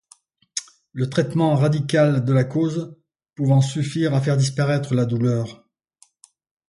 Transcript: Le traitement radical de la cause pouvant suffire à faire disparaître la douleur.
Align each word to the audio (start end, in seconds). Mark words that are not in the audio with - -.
Le 0.93 1.11
traitement 1.11 1.53
radical 1.53 2.25
de 2.25 2.33
la 2.33 2.43
cause 2.43 2.97
pouvant 3.35 3.61
suffire 3.61 4.15
à 4.15 4.21
faire 4.21 4.35
disparaître 4.35 4.95
la 4.95 5.05
douleur. 5.05 5.63